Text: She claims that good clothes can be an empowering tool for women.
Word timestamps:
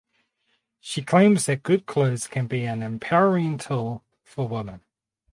She 0.79 1.03
claims 1.03 1.45
that 1.45 1.61
good 1.61 1.85
clothes 1.85 2.25
can 2.25 2.47
be 2.47 2.65
an 2.65 2.81
empowering 2.81 3.59
tool 3.59 4.03
for 4.23 4.47
women. 4.47 4.81